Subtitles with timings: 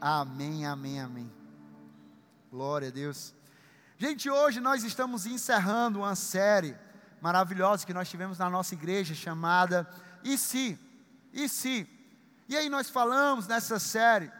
[0.00, 1.32] Amém, amém, amém.
[2.50, 3.34] Glória a Deus.
[3.96, 6.76] Gente, hoje nós estamos encerrando uma série
[7.20, 9.88] maravilhosa que nós tivemos na nossa igreja chamada
[10.22, 10.78] E se?
[11.32, 11.88] E se?
[12.48, 14.30] E aí nós falamos nessa série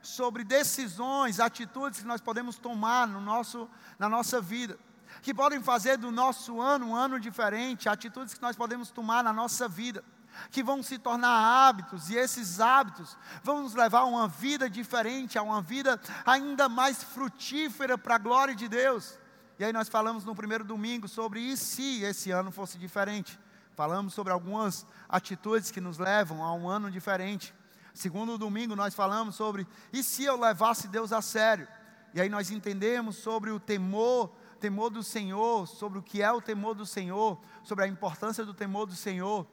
[0.00, 4.78] sobre decisões, atitudes que nós podemos tomar no nosso, na nossa vida,
[5.20, 9.32] que podem fazer do nosso ano um ano diferente, atitudes que nós podemos tomar na
[9.32, 10.04] nossa vida
[10.50, 15.38] que vão se tornar hábitos, e esses hábitos vão nos levar a uma vida diferente,
[15.38, 19.18] a uma vida ainda mais frutífera para a glória de Deus.
[19.58, 23.38] E aí nós falamos no primeiro domingo sobre e se esse ano fosse diferente.
[23.74, 27.54] Falamos sobre algumas atitudes que nos levam a um ano diferente.
[27.92, 31.66] Segundo domingo nós falamos sobre e se eu levasse Deus a sério.
[32.14, 34.30] E aí nós entendemos sobre o temor,
[34.60, 38.54] temor do Senhor, sobre o que é o temor do Senhor, sobre a importância do
[38.54, 39.46] temor do Senhor.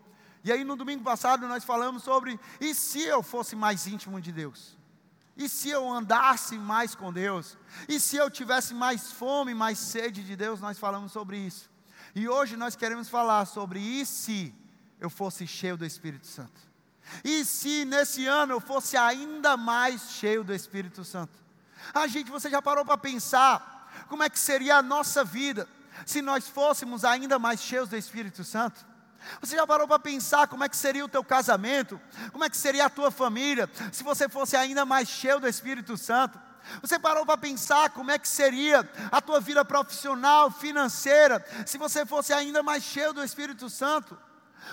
[0.45, 4.31] E aí no domingo passado nós falamos sobre e se eu fosse mais íntimo de
[4.31, 4.77] Deus?
[5.35, 7.57] E se eu andasse mais com Deus?
[7.89, 10.61] E se eu tivesse mais fome, mais sede de Deus?
[10.61, 11.67] Nós falamos sobre isso.
[12.13, 14.53] E hoje nós queremos falar sobre e se
[14.99, 16.61] eu fosse cheio do Espírito Santo?
[17.23, 21.33] E se nesse ano eu fosse ainda mais cheio do Espírito Santo?
[21.91, 25.67] Ah, gente, você já parou para pensar como é que seria a nossa vida
[26.05, 28.93] se nós fôssemos ainda mais cheios do Espírito Santo?
[29.41, 31.99] Você já parou para pensar como é que seria o teu casamento?
[32.31, 35.97] Como é que seria a tua família se você fosse ainda mais cheio do Espírito
[35.97, 36.39] Santo?
[36.81, 42.05] Você parou para pensar como é que seria a tua vida profissional, financeira, se você
[42.05, 44.17] fosse ainda mais cheio do Espírito Santo?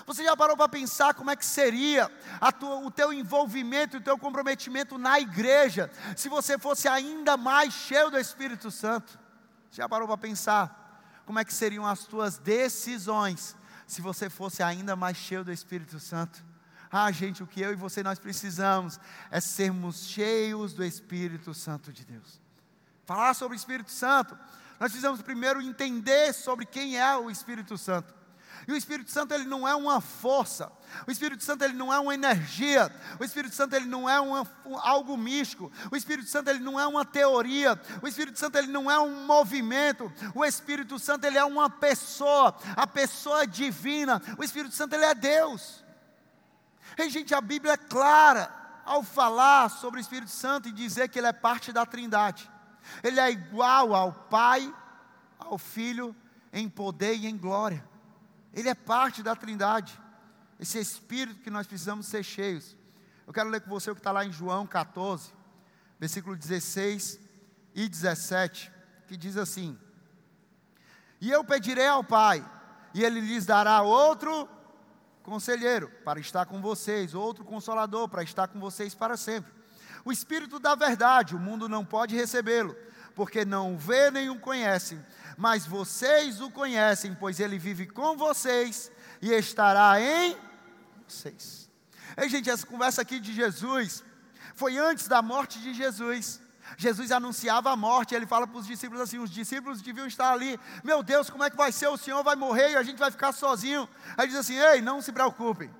[0.07, 2.11] Você já parou para pensar como é que seria
[2.59, 7.73] tua, o teu envolvimento e o teu comprometimento na igreja, se você fosse ainda mais
[7.73, 9.19] cheio do Espírito Santo?
[9.69, 13.55] Já parou para pensar como é que seriam as tuas decisões
[13.93, 16.43] se você fosse ainda mais cheio do Espírito Santo.
[16.91, 18.99] Ah, gente, o que eu e você nós precisamos
[19.31, 22.41] é sermos cheios do Espírito Santo de Deus.
[23.05, 24.37] Falar sobre o Espírito Santo,
[24.79, 28.13] nós precisamos primeiro entender sobre quem é o Espírito Santo.
[28.67, 30.71] E o Espírito Santo ele não é uma força.
[31.07, 32.93] O Espírito Santo ele não é uma energia.
[33.19, 35.71] O Espírito Santo ele não é uma, um, algo místico.
[35.91, 37.79] O Espírito Santo ele não é uma teoria.
[38.01, 40.11] O Espírito Santo ele não é um movimento.
[40.33, 44.21] O Espírito Santo ele é uma pessoa, a pessoa divina.
[44.37, 45.83] O Espírito Santo ele é Deus.
[46.97, 48.51] E gente, a Bíblia é clara
[48.85, 52.49] ao falar sobre o Espírito Santo e dizer que ele é parte da Trindade.
[53.01, 54.73] Ele é igual ao Pai,
[55.39, 56.15] ao Filho
[56.51, 57.83] em poder e em glória.
[58.53, 59.99] Ele é parte da Trindade.
[60.59, 62.77] Esse Espírito que nós precisamos ser cheios.
[63.25, 65.31] Eu quero ler com você o que está lá em João 14,
[65.99, 67.19] versículo 16
[67.73, 68.71] e 17,
[69.07, 69.77] que diz assim:
[71.19, 72.45] E eu pedirei ao Pai,
[72.93, 74.47] e Ele lhes dará outro
[75.23, 79.51] conselheiro para estar com vocês, outro consolador para estar com vocês para sempre.
[80.05, 82.75] O Espírito da Verdade, o mundo não pode recebê-lo,
[83.15, 84.99] porque não o vê nem o conhece
[85.37, 90.37] mas vocês o conhecem, pois ele vive com vocês e estará em
[91.07, 91.69] vocês.
[92.17, 94.03] Ei, gente, essa conversa aqui de Jesus
[94.55, 96.41] foi antes da morte de Jesus.
[96.77, 100.59] Jesus anunciava a morte, ele fala para os discípulos assim: os discípulos deviam estar ali,
[100.83, 101.87] meu Deus, como é que vai ser?
[101.87, 103.87] O Senhor vai morrer e a gente vai ficar sozinho.
[104.17, 105.73] Aí diz assim: ei, não se preocupem,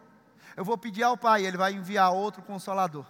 [0.55, 3.05] eu vou pedir ao Pai, ele vai enviar outro consolador.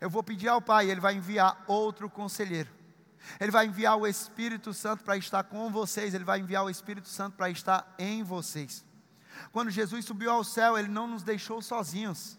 [0.00, 2.70] Eu vou pedir ao Pai, ele vai enviar outro conselheiro.
[3.40, 7.08] Ele vai enviar o Espírito Santo para estar com vocês, Ele vai enviar o Espírito
[7.08, 8.84] Santo para estar em vocês.
[9.52, 12.38] Quando Jesus subiu ao céu, Ele não nos deixou sozinhos,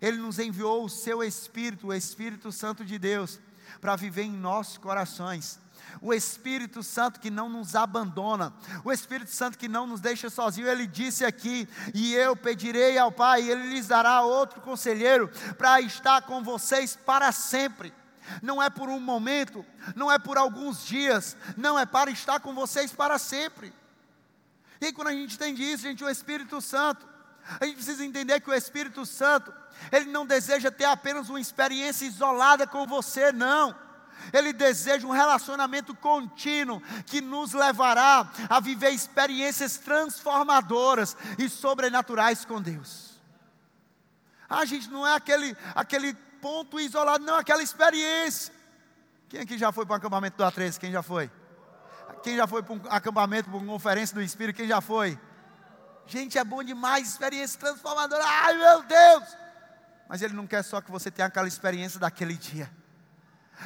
[0.00, 3.38] Ele nos enviou o Seu Espírito, o Espírito Santo de Deus,
[3.80, 5.60] para viver em nossos corações.
[6.00, 8.52] O Espírito Santo que não nos abandona,
[8.84, 13.10] o Espírito Santo que não nos deixa sozinho, ele disse aqui: E eu pedirei ao
[13.10, 17.92] Pai, e ele lhes dará outro conselheiro para estar com vocês para sempre
[18.42, 19.64] não é por um momento,
[19.94, 23.72] não é por alguns dias, não é para estar com vocês para sempre.
[24.80, 27.06] E quando a gente entende isso, gente, o Espírito Santo,
[27.60, 29.52] a gente precisa entender que o Espírito Santo,
[29.90, 33.74] ele não deseja ter apenas uma experiência isolada com você, não.
[34.32, 42.60] Ele deseja um relacionamento contínuo que nos levará a viver experiências transformadoras e sobrenaturais com
[42.60, 43.18] Deus.
[44.48, 48.52] A gente não é aquele, aquele ponto isolado, não, aquela experiência.
[49.28, 50.78] Quem aqui já foi para o acampamento do A13?
[50.78, 51.30] Quem já foi?
[52.22, 54.56] Quem já foi para um acampamento, para uma conferência do Espírito?
[54.56, 55.18] Quem já foi?
[56.06, 58.24] Gente, é bom demais, experiência transformadora.
[58.24, 59.36] Ai, meu Deus!
[60.08, 62.70] Mas Ele não quer só que você tenha aquela experiência daquele dia.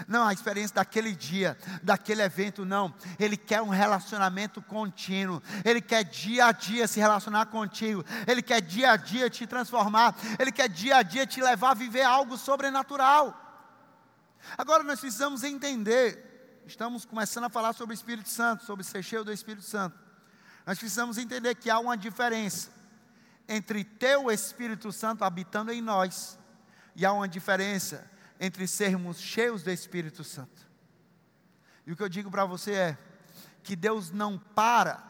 [0.08, 2.94] Não, a experiência daquele dia, daquele evento, não.
[3.18, 5.42] Ele quer um relacionamento contínuo.
[5.64, 8.04] Ele quer dia a dia se relacionar contigo.
[8.26, 10.14] Ele quer dia a dia te transformar.
[10.38, 13.40] Ele quer dia a dia te levar a viver algo sobrenatural.
[14.58, 19.24] Agora nós precisamos entender, estamos começando a falar sobre o Espírito Santo, sobre ser cheio
[19.24, 19.98] do Espírito Santo.
[20.66, 22.70] Nós precisamos entender que há uma diferença
[23.48, 26.38] entre ter o Espírito Santo habitando em nós
[26.96, 28.10] e há uma diferença
[28.44, 30.68] entre sermos cheios do Espírito Santo.
[31.86, 32.98] E o que eu digo para você é
[33.62, 35.02] que Deus não para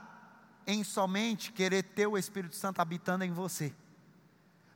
[0.67, 3.75] em somente querer ter o Espírito Santo habitando em você.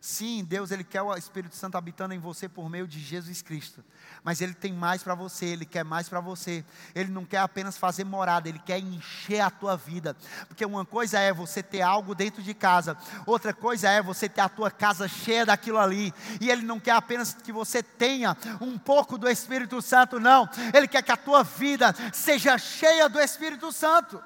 [0.00, 3.84] Sim, Deus ele quer o Espírito Santo habitando em você por meio de Jesus Cristo.
[4.22, 6.64] Mas ele tem mais para você, ele quer mais para você.
[6.94, 10.16] Ele não quer apenas fazer morada, ele quer encher a tua vida.
[10.46, 12.96] Porque uma coisa é você ter algo dentro de casa,
[13.26, 16.14] outra coisa é você ter a tua casa cheia daquilo ali.
[16.40, 20.48] E ele não quer apenas que você tenha um pouco do Espírito Santo, não.
[20.72, 24.22] Ele quer que a tua vida seja cheia do Espírito Santo.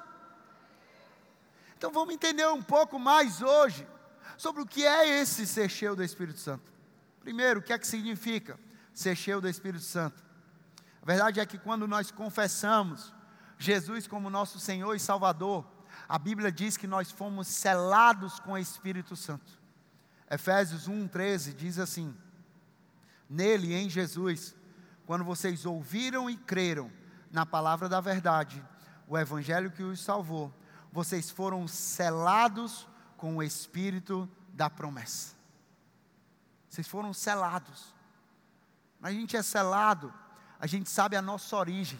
[1.75, 3.87] Então vamos entender um pouco mais hoje
[4.37, 6.71] sobre o que é esse ser cheio do Espírito Santo.
[7.19, 8.59] Primeiro, o que é que significa
[8.93, 10.23] ser cheio do Espírito Santo?
[11.01, 13.13] A verdade é que quando nós confessamos
[13.57, 15.65] Jesus como nosso Senhor e Salvador,
[16.07, 19.51] a Bíblia diz que nós fomos selados com o Espírito Santo.
[20.29, 22.15] Efésios 1:13 diz assim:
[23.29, 24.55] Nele, em Jesus,
[25.05, 26.91] quando vocês ouviram e creram
[27.31, 28.63] na palavra da verdade,
[29.07, 30.53] o evangelho que os salvou,
[30.91, 32.87] vocês foram selados
[33.23, 35.33] com o espírito da promessa.
[36.69, 37.95] Vocês foram selados.
[39.01, 40.13] A gente é selado,
[40.59, 41.97] a gente sabe a nossa origem.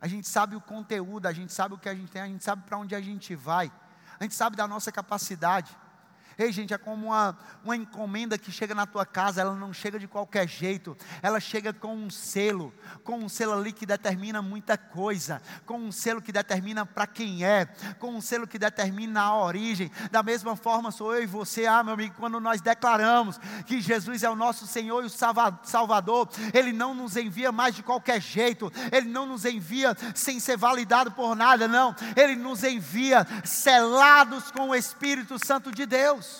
[0.00, 2.42] A gente sabe o conteúdo, a gente sabe o que a gente tem, a gente
[2.42, 3.70] sabe para onde a gente vai.
[4.18, 5.76] A gente sabe da nossa capacidade.
[6.38, 9.98] Ei, gente, é como uma, uma encomenda que chega na tua casa, ela não chega
[9.98, 12.72] de qualquer jeito, ela chega com um selo,
[13.04, 17.44] com um selo ali que determina muita coisa, com um selo que determina para quem
[17.44, 17.66] é,
[17.98, 19.90] com um selo que determina a origem.
[20.10, 24.22] Da mesma forma, sou eu e você, ah, meu amigo, quando nós declaramos que Jesus
[24.22, 25.10] é o nosso Senhor e o
[25.62, 30.56] Salvador, Ele não nos envia mais de qualquer jeito, Ele não nos envia sem ser
[30.56, 36.31] validado por nada, não, Ele nos envia selados com o Espírito Santo de Deus.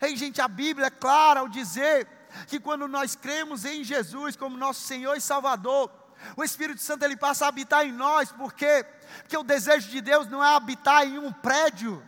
[0.00, 2.08] Ei, gente, a Bíblia é clara ao dizer
[2.46, 5.90] que quando nós cremos em Jesus como nosso Senhor e Salvador,
[6.36, 8.84] o Espírito Santo ele passa a habitar em nós, porque
[9.22, 12.02] porque o desejo de Deus não é habitar em um prédio,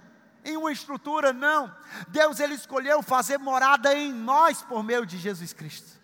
[0.44, 1.75] em uma estrutura, não.
[2.09, 6.00] Deus ele escolheu fazer morada em nós por meio de Jesus Cristo.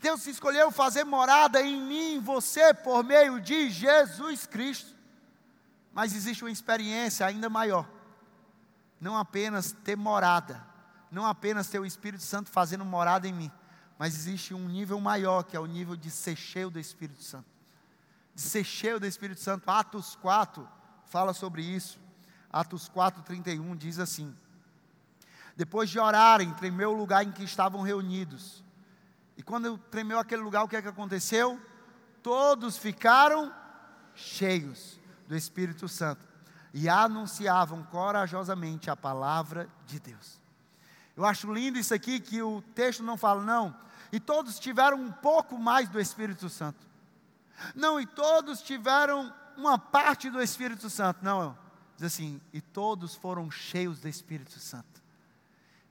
[0.00, 4.94] Deus escolheu fazer morada em mim, em você, por meio de Jesus Cristo.
[5.92, 7.88] Mas existe uma experiência ainda maior
[9.00, 10.64] não apenas ter morada,
[11.10, 13.52] não apenas ter o Espírito Santo fazendo morada em mim,
[13.98, 17.46] mas existe um nível maior, que é o nível de ser cheio do Espírito Santo.
[18.34, 19.68] De ser cheio do Espírito Santo.
[19.70, 20.68] Atos 4
[21.06, 22.00] fala sobre isso.
[22.50, 24.34] Atos 4, 31 diz assim:
[25.56, 28.64] Depois de orarem, tremeu o lugar em que estavam reunidos.
[29.36, 31.60] E quando tremeu aquele lugar, o que é que aconteceu?
[32.22, 33.54] Todos ficaram
[34.14, 34.98] cheios
[35.28, 36.33] do Espírito Santo
[36.74, 40.40] e anunciavam corajosamente a palavra de Deus.
[41.16, 43.74] Eu acho lindo isso aqui que o texto não fala, não,
[44.10, 46.84] e todos tiveram um pouco mais do Espírito Santo.
[47.76, 51.24] Não, e todos tiveram uma parte do Espírito Santo.
[51.24, 51.56] Não,
[51.96, 55.00] diz assim, e todos foram cheios do Espírito Santo.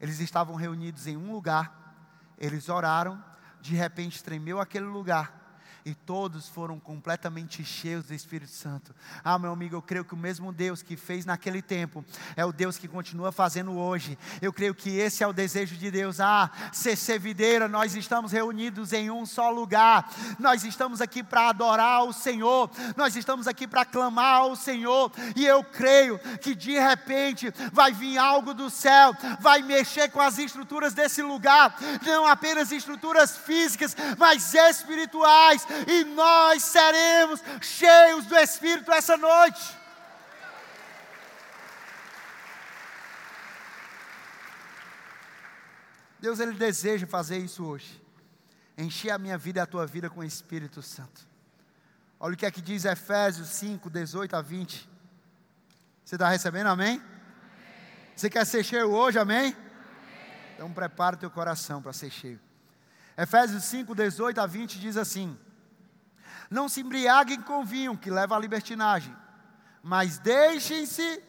[0.01, 1.95] Eles estavam reunidos em um lugar,
[2.37, 3.23] eles oraram,
[3.61, 5.42] de repente tremeu aquele lugar,
[5.85, 8.95] e todos foram completamente cheios do Espírito Santo.
[9.23, 12.53] Ah, meu amigo, eu creio que o mesmo Deus que fez naquele tempo é o
[12.53, 14.17] Deus que continua fazendo hoje.
[14.41, 16.19] Eu creio que esse é o desejo de Deus.
[16.19, 20.09] Ah, CC Videira, nós estamos reunidos em um só lugar.
[20.39, 22.69] Nós estamos aqui para adorar o Senhor.
[22.95, 25.11] Nós estamos aqui para clamar ao Senhor.
[25.35, 30.37] E eu creio que de repente vai vir algo do céu, vai mexer com as
[30.37, 38.91] estruturas desse lugar, não apenas estruturas físicas, mas espirituais e nós seremos cheios do Espírito
[38.91, 39.83] essa noite.
[46.19, 48.01] Deus ele deseja fazer isso hoje.
[48.77, 51.27] Encher a minha vida e a tua vida com o Espírito Santo.
[52.19, 54.89] Olha o que é que diz Efésios 5, 18 a 20.
[56.05, 56.95] Você está recebendo, amém?
[56.95, 57.03] amém?
[58.15, 59.47] Você quer ser cheio hoje, amém?
[59.47, 59.55] amém.
[60.55, 62.39] Então prepara o teu coração para ser cheio.
[63.17, 65.37] Efésios 5, 18 a 20 diz assim:
[66.53, 69.13] não se embriaguem com vinho, que leva à libertinagem,
[69.81, 71.21] mas deixem-se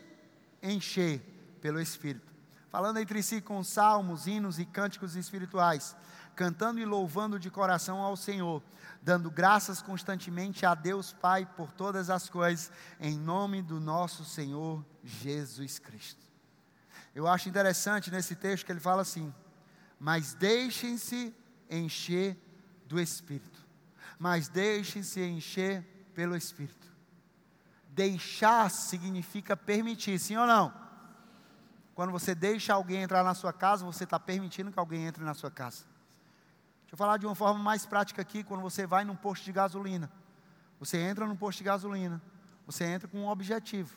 [0.63, 1.21] encher
[1.61, 2.33] pelo Espírito.
[2.69, 5.97] Falando entre si com salmos, hinos e cânticos espirituais,
[6.37, 8.63] cantando e louvando de coração ao Senhor,
[9.01, 14.85] dando graças constantemente a Deus Pai por todas as coisas, em nome do nosso Senhor
[15.03, 16.23] Jesus Cristo.
[17.15, 19.33] Eu acho interessante nesse texto que ele fala assim:
[19.99, 21.35] Mas deixem-se
[21.71, 22.37] encher
[22.87, 23.64] do Espírito.
[24.19, 25.83] Mas deixem-se encher
[26.15, 26.87] pelo Espírito.
[27.89, 30.73] Deixar significa permitir, sim ou não?
[31.95, 35.35] Quando você deixa alguém entrar na sua casa, você está permitindo que alguém entre na
[35.35, 35.85] sua casa.
[36.83, 39.53] Deixa eu falar de uma forma mais prática aqui, quando você vai num posto de
[39.53, 40.11] gasolina.
[40.81, 42.21] Você entra num posto de gasolina,
[42.67, 43.97] você entra com um objetivo.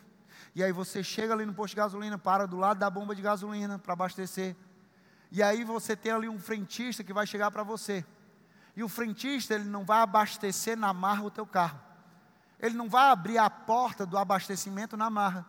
[0.53, 3.21] E aí você chega ali no posto de gasolina, para do lado da bomba de
[3.21, 4.55] gasolina para abastecer.
[5.31, 8.05] E aí você tem ali um frentista que vai chegar para você.
[8.77, 11.79] E o frentista, ele não vai abastecer na marra o teu carro.
[12.59, 15.47] Ele não vai abrir a porta do abastecimento na marra.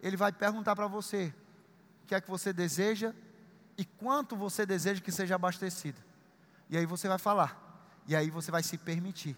[0.00, 1.32] Ele vai perguntar para você:
[2.02, 3.14] o que é que você deseja
[3.78, 6.00] e quanto você deseja que seja abastecido.
[6.68, 7.56] E aí você vai falar.
[8.08, 9.36] E aí você vai se permitir.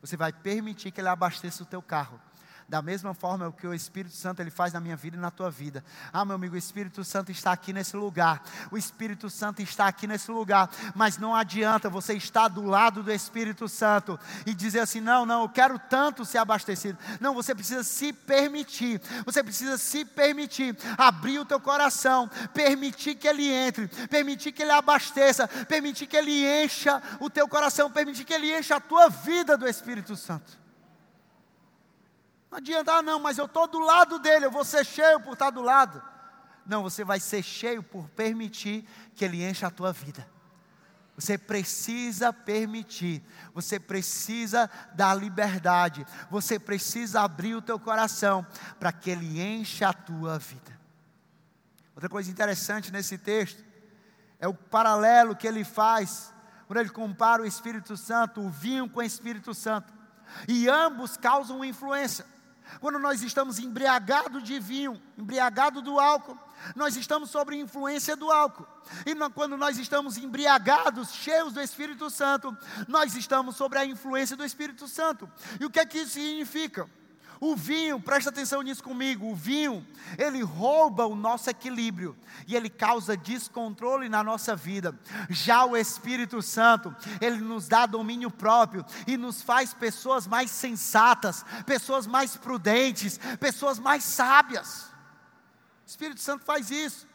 [0.00, 2.18] Você vai permitir que ele abasteça o teu carro.
[2.68, 5.50] Da mesma forma que o Espírito Santo ele faz na minha vida e na tua
[5.50, 5.82] vida.
[6.12, 8.42] Ah, meu amigo, o Espírito Santo está aqui nesse lugar.
[8.70, 10.68] O Espírito Santo está aqui nesse lugar.
[10.94, 15.42] Mas não adianta você estar do lado do Espírito Santo e dizer assim: não, não,
[15.44, 16.98] eu quero tanto ser abastecido.
[17.18, 19.00] Não, você precisa se permitir.
[19.24, 24.72] Você precisa se permitir abrir o teu coração, permitir que ele entre, permitir que ele
[24.72, 29.56] abasteça, permitir que ele encha o teu coração, permitir que ele encha a tua vida
[29.56, 30.67] do Espírito Santo.
[32.50, 35.34] Não adianta, ah, não, mas eu estou do lado dele, eu vou ser cheio por
[35.34, 36.02] estar do lado.
[36.64, 40.26] Não, você vai ser cheio por permitir que ele encha a tua vida.
[41.16, 48.46] Você precisa permitir, você precisa dar liberdade, você precisa abrir o teu coração
[48.78, 50.78] para que ele encha a tua vida.
[51.94, 53.64] Outra coisa interessante nesse texto
[54.38, 56.32] é o paralelo que ele faz,
[56.68, 59.92] quando ele compara o Espírito Santo, o vinho com o Espírito Santo,
[60.46, 62.24] e ambos causam influência.
[62.80, 66.38] Quando nós estamos embriagados de vinho, embriagados do álcool,
[66.74, 68.66] nós estamos sob influência do álcool.
[69.06, 72.56] E quando nós estamos embriagados, cheios do Espírito Santo,
[72.86, 75.30] nós estamos sob a influência do Espírito Santo.
[75.60, 76.88] E o que é que isso significa?
[77.40, 82.16] O vinho, presta atenção nisso comigo, o vinho, ele rouba o nosso equilíbrio
[82.46, 84.98] e ele causa descontrole na nossa vida.
[85.30, 91.44] Já o Espírito Santo, ele nos dá domínio próprio e nos faz pessoas mais sensatas,
[91.64, 94.84] pessoas mais prudentes, pessoas mais sábias.
[95.86, 97.06] O Espírito Santo faz isso.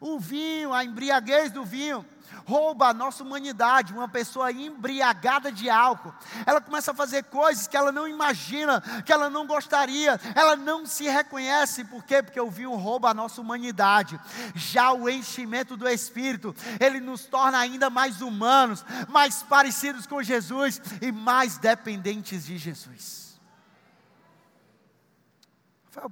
[0.00, 2.04] O vinho, a embriaguez do vinho,
[2.46, 3.92] rouba a nossa humanidade.
[3.92, 6.14] Uma pessoa embriagada de álcool,
[6.46, 10.86] ela começa a fazer coisas que ela não imagina, que ela não gostaria, ela não
[10.86, 11.84] se reconhece.
[11.84, 12.22] Por quê?
[12.22, 14.18] Porque o vinho rouba a nossa humanidade.
[14.54, 20.80] Já o enchimento do Espírito, ele nos torna ainda mais humanos, mais parecidos com Jesus
[21.00, 23.40] e mais dependentes de Jesus.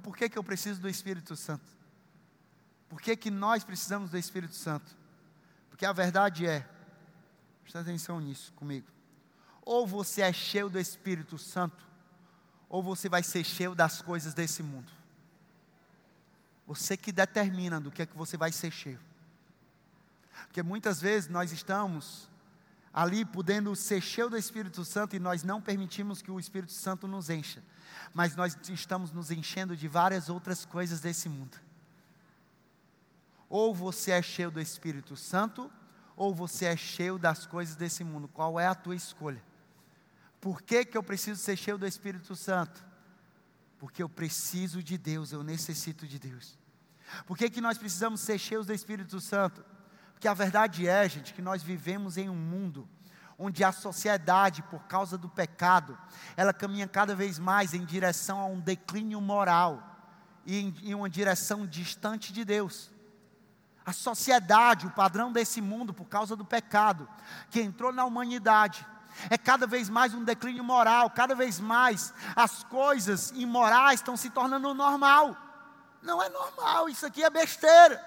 [0.03, 1.65] Por que, que eu preciso do Espírito Santo?
[2.87, 5.00] Por que, que nós precisamos do Espírito Santo?
[5.81, 6.63] Porque a verdade é,
[7.63, 8.85] presta atenção nisso comigo.
[9.63, 11.83] Ou você é cheio do Espírito Santo,
[12.69, 14.91] ou você vai ser cheio das coisas desse mundo.
[16.67, 18.99] Você que determina do que é que você vai ser cheio.
[20.45, 22.29] Porque muitas vezes nós estamos
[22.93, 27.07] ali podendo ser cheio do Espírito Santo e nós não permitimos que o Espírito Santo
[27.07, 27.63] nos encha,
[28.13, 31.57] mas nós estamos nos enchendo de várias outras coisas desse mundo.
[33.51, 35.69] Ou você é cheio do Espírito Santo,
[36.15, 38.29] ou você é cheio das coisas desse mundo.
[38.29, 39.43] Qual é a tua escolha?
[40.39, 42.81] Por que, que eu preciso ser cheio do Espírito Santo?
[43.77, 46.57] Porque eu preciso de Deus, eu necessito de Deus.
[47.25, 49.65] Por que, que nós precisamos ser cheios do Espírito Santo?
[50.13, 52.87] Porque a verdade é, gente, que nós vivemos em um mundo
[53.37, 55.97] onde a sociedade, por causa do pecado,
[56.37, 60.09] ela caminha cada vez mais em direção a um declínio moral
[60.45, 62.90] e em, em uma direção distante de Deus.
[63.85, 67.09] A sociedade, o padrão desse mundo, por causa do pecado
[67.49, 68.85] que entrou na humanidade,
[69.29, 74.29] é cada vez mais um declínio moral, cada vez mais as coisas imorais estão se
[74.29, 75.35] tornando normal.
[76.01, 78.03] Não é normal, isso aqui é besteira.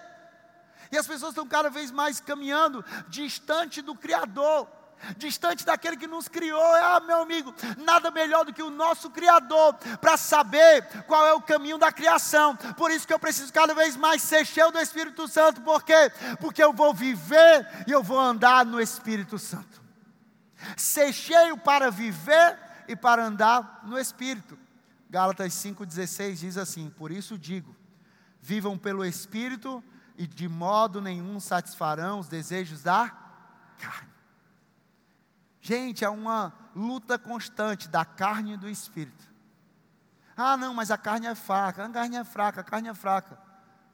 [0.91, 4.69] E as pessoas estão cada vez mais caminhando distante do Criador
[5.17, 6.61] distante daquele que nos criou.
[6.61, 11.43] Ah, meu amigo, nada melhor do que o nosso Criador para saber qual é o
[11.43, 12.57] caminho da criação.
[12.77, 15.61] Por isso que eu preciso cada vez mais ser cheio do Espírito Santo.
[15.61, 16.11] Por quê?
[16.41, 19.83] Porque eu vou viver e eu vou andar no Espírito Santo.
[20.77, 22.59] Ser cheio para viver
[22.89, 24.59] e para andar no Espírito.
[25.11, 27.77] Gálatas 5,16 diz assim: Por isso digo,
[28.41, 29.83] vivam pelo Espírito
[30.17, 33.09] e de modo nenhum satisfarão os desejos da
[33.79, 34.14] carne.
[35.67, 39.25] Gente, é uma luta constante da carne e do espírito.
[40.37, 43.39] Ah, não, mas a carne é fraca, a carne é fraca, a carne é fraca.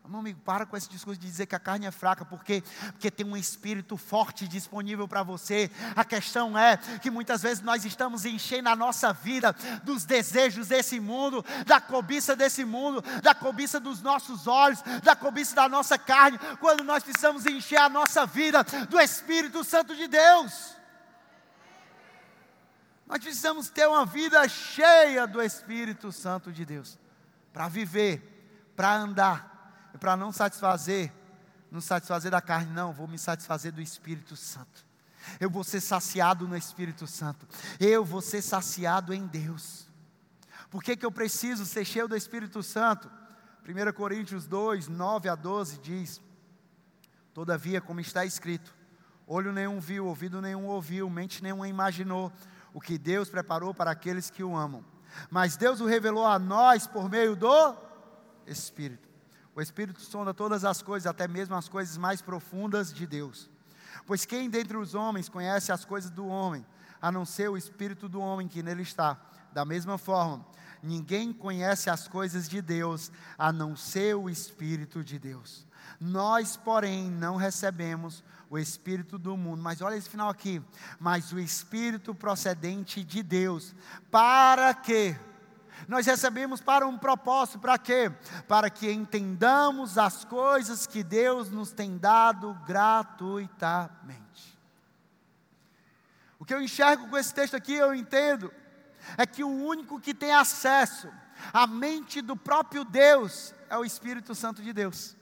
[0.05, 3.09] Meu amigo, para com esse discurso de dizer que a carne é fraca, porque, porque
[3.09, 5.71] tem um espírito forte disponível para você.
[5.95, 10.99] A questão é que muitas vezes nós estamos enchendo a nossa vida dos desejos desse
[10.99, 16.37] mundo, da cobiça desse mundo, da cobiça dos nossos olhos, da cobiça da nossa carne,
[16.59, 20.80] quando nós precisamos encher a nossa vida do Espírito Santo de Deus.
[23.11, 26.99] Nós precisamos ter uma vida cheia do Espírito Santo de Deus,
[27.53, 29.51] para viver, para andar
[29.99, 31.13] para não satisfazer,
[31.71, 34.85] não satisfazer da carne, não, vou me satisfazer do Espírito Santo.
[35.39, 37.47] Eu vou ser saciado no Espírito Santo.
[37.79, 39.87] Eu vou ser saciado em Deus.
[40.71, 43.11] Por que, que eu preciso ser cheio do Espírito Santo?
[43.69, 46.21] 1 Coríntios 2, 9 a 12 diz:
[47.35, 48.75] Todavia, como está escrito,
[49.27, 52.33] olho nenhum viu, ouvido nenhum ouviu, mente nenhuma imaginou
[52.73, 54.85] o que Deus preparou para aqueles que o amam.
[55.31, 57.77] Mas Deus o revelou a nós por meio do
[58.47, 59.09] Espírito.
[59.55, 63.51] O Espírito sonda todas as coisas, até mesmo as coisas mais profundas de Deus.
[64.07, 66.65] Pois quem dentre os homens conhece as coisas do homem,
[67.01, 69.21] a não ser o Espírito do homem que nele está?
[69.53, 70.47] Da mesma forma,
[70.83, 75.67] ninguém conhece as coisas de Deus, a não ser o Espírito de Deus.
[76.01, 79.63] Nós, porém, não recebemos o Espírito do mundo.
[79.63, 80.61] Mas olha esse final aqui.
[80.99, 83.73] Mas o Espírito procedente de Deus.
[84.11, 85.17] Para que
[85.87, 88.13] nós recebemos para um propósito, para quê?
[88.49, 94.59] Para que entendamos as coisas que Deus nos tem dado gratuitamente.
[96.39, 98.53] O que eu enxergo com esse texto aqui, eu entendo,
[99.17, 101.09] é que o único que tem acesso
[101.53, 105.17] à mente do próprio Deus é o Espírito Santo de Deus.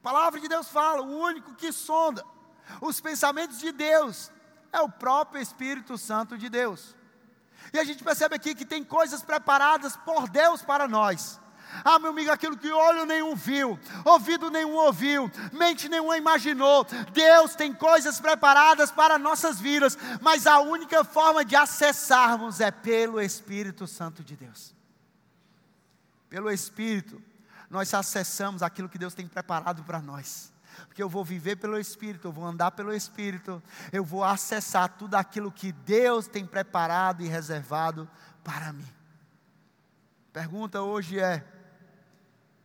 [0.00, 2.24] A palavra de Deus fala, o único que sonda
[2.80, 4.30] os pensamentos de Deus
[4.72, 6.94] é o próprio Espírito Santo de Deus.
[7.72, 11.40] E a gente percebe aqui que tem coisas preparadas por Deus para nós.
[11.84, 16.86] Ah, meu amigo, aquilo que olho nenhum viu, ouvido nenhum ouviu, mente nenhuma imaginou.
[17.12, 23.20] Deus tem coisas preparadas para nossas vidas, mas a única forma de acessarmos é pelo
[23.20, 24.74] Espírito Santo de Deus.
[26.28, 27.20] Pelo Espírito,
[27.68, 30.55] nós acessamos aquilo que Deus tem preparado para nós
[30.96, 35.14] porque eu vou viver pelo Espírito, eu vou andar pelo Espírito, eu vou acessar tudo
[35.14, 38.08] aquilo que Deus tem preparado e reservado
[38.42, 38.88] para mim.
[40.32, 41.46] Pergunta hoje é: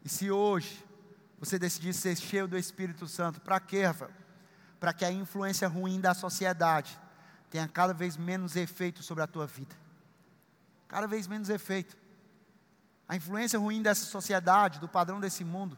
[0.02, 0.82] e se hoje
[1.42, 4.12] você decidir ser cheio do Espírito Santo, para quê, Rafael?
[4.80, 6.98] Para que a influência ruim da sociedade
[7.50, 9.76] tenha cada vez menos efeito sobre a tua vida.
[10.88, 11.98] Cada vez menos efeito.
[13.10, 15.78] A influência ruim dessa sociedade, do padrão desse mundo,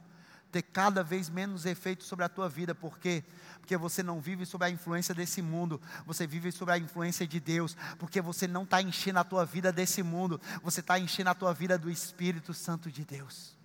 [0.53, 3.23] ter cada vez menos efeito sobre a tua vida, por quê?
[3.59, 7.39] Porque você não vive sob a influência desse mundo, você vive sob a influência de
[7.39, 11.33] Deus, porque você não está enchendo a tua vida desse mundo, você está enchendo a
[11.33, 13.57] tua vida do Espírito Santo de Deus.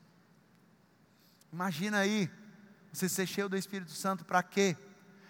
[1.53, 2.31] Imagina aí,
[2.91, 4.75] você ser cheio do Espírito Santo para quê?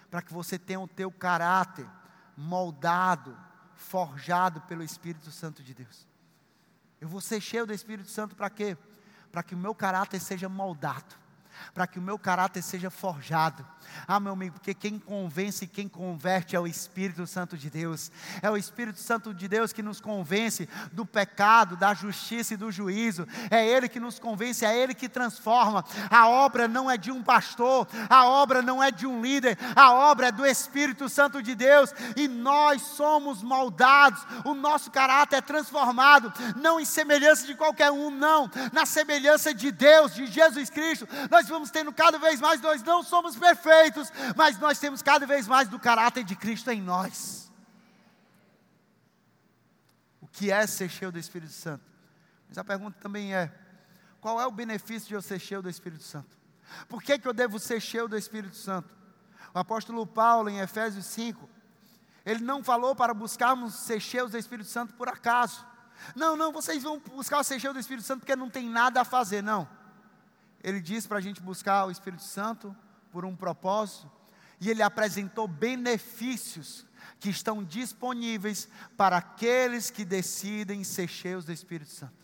[0.08, 1.88] Para que você tenha o teu caráter
[2.36, 3.36] moldado,
[3.74, 6.06] forjado pelo Espírito Santo de Deus.
[7.00, 8.76] Eu vou ser cheio do Espírito Santo para quê?
[9.32, 11.26] Para que o meu caráter seja moldado
[11.74, 13.66] para que o meu caráter seja forjado.
[14.06, 18.10] Ah, meu amigo, porque quem convence e quem converte é o Espírito Santo de Deus.
[18.42, 22.70] É o Espírito Santo de Deus que nos convence do pecado, da justiça e do
[22.70, 23.26] juízo.
[23.50, 25.84] É Ele que nos convence, é Ele que transforma.
[26.10, 29.92] A obra não é de um pastor, a obra não é de um líder, a
[29.92, 31.92] obra é do Espírito Santo de Deus.
[32.16, 38.10] E nós somos moldados, o nosso caráter é transformado, não em semelhança de qualquer um,
[38.10, 41.08] não, na semelhança de Deus, de Jesus Cristo.
[41.30, 45.46] Nós vamos tendo cada vez mais, nós não somos perfeitos mas nós temos cada vez
[45.46, 47.50] mais do caráter de Cristo em nós.
[50.20, 51.84] O que é ser cheio do Espírito Santo?
[52.48, 53.52] Mas a pergunta também é:
[54.20, 56.36] qual é o benefício de eu ser cheio do Espírito Santo?
[56.88, 58.94] Por que, que eu devo ser cheio do Espírito Santo?
[59.54, 61.48] O apóstolo Paulo, em Efésios 5,
[62.24, 65.66] ele não falou para buscarmos ser cheios do Espírito Santo por acaso.
[66.14, 69.04] Não, não, vocês vão buscar ser cheios do Espírito Santo porque não tem nada a
[69.04, 69.68] fazer, não.
[70.62, 72.74] Ele diz para a gente buscar o Espírito Santo
[73.10, 74.10] por um propósito,
[74.60, 76.84] e ele apresentou benefícios
[77.20, 82.14] que estão disponíveis para aqueles que decidem ser cheios do Espírito Santo.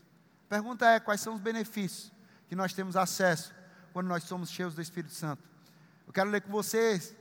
[0.47, 2.13] A pergunta é: quais são os benefícios
[2.49, 3.55] que nós temos acesso
[3.93, 5.43] quando nós somos cheios do Espírito Santo?
[6.07, 7.15] Eu quero ler com vocês,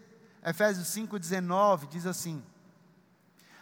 [0.44, 2.44] Efésios 5,19 diz assim: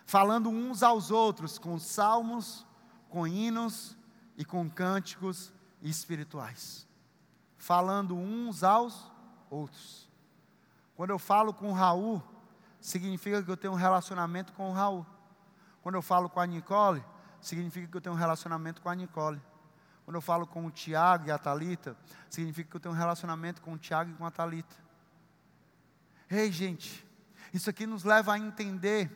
[0.05, 2.65] falando uns aos outros com salmos,
[3.09, 3.95] com hinos
[4.37, 6.87] e com cânticos espirituais.
[7.61, 9.11] Falando uns aos
[9.47, 10.09] outros.
[10.95, 12.19] Quando eu falo com o Raul,
[12.79, 15.05] significa que eu tenho um relacionamento com o Raul.
[15.83, 17.05] Quando eu falo com a Nicole,
[17.39, 19.39] significa que eu tenho um relacionamento com a Nicole.
[20.03, 21.95] Quando eu falo com o Tiago e a Talita,
[22.31, 24.75] significa que eu tenho um relacionamento com o Tiago e com a Talita.
[26.31, 27.07] Ei, gente,
[27.53, 29.11] isso aqui nos leva a entender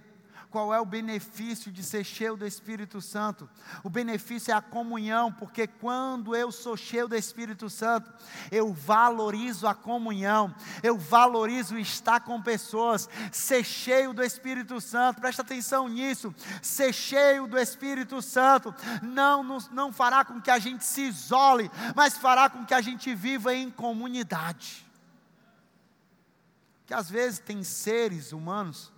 [0.55, 3.49] qual é o benefício de ser cheio do Espírito Santo?
[3.83, 8.09] O benefício é a comunhão, porque quando eu sou cheio do Espírito Santo,
[8.49, 15.41] eu valorizo a comunhão, eu valorizo estar com pessoas, ser cheio do Espírito Santo, presta
[15.41, 20.85] atenção nisso, ser cheio do Espírito Santo não, nos, não fará com que a gente
[20.85, 24.87] se isole, mas fará com que a gente viva em comunidade.
[26.85, 28.89] Que às vezes tem seres humanos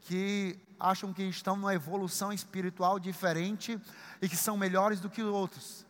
[0.00, 3.78] que acham que estão numa evolução espiritual diferente
[4.22, 5.86] e que são melhores do que outros.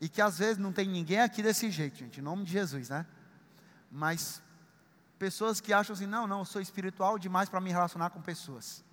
[0.00, 2.88] E que às vezes não tem ninguém aqui desse jeito, gente, em nome de Jesus,
[2.88, 3.04] né?
[3.90, 4.40] Mas
[5.18, 8.84] pessoas que acham assim: não, não, eu sou espiritual demais para me relacionar com pessoas.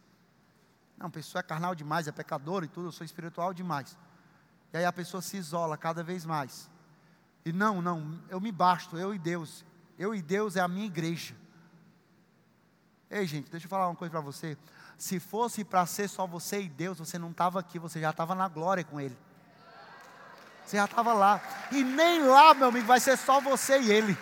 [0.97, 3.95] Não, pessoa é carnal demais, é pecador e tudo, eu sou espiritual demais.
[4.73, 6.69] E aí a pessoa se isola cada vez mais.
[7.45, 9.63] E não, não, eu me basto, eu e Deus.
[9.97, 11.35] Eu e Deus é a minha igreja.
[13.09, 14.57] Ei, gente, deixa eu falar uma coisa para você.
[14.97, 18.33] Se fosse para ser só você e Deus, você não estava aqui, você já estava
[18.33, 19.17] na glória com Ele.
[20.65, 21.39] Você já estava lá.
[21.71, 24.17] E nem lá, meu amigo, vai ser só você e Ele.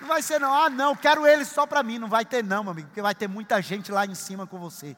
[0.00, 1.98] Não vai ser não, ah não, quero Ele só para mim.
[1.98, 4.58] Não vai ter não, meu amigo, porque vai ter muita gente lá em cima com
[4.58, 4.96] você.